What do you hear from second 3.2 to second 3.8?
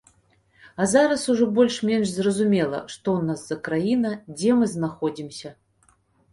нас за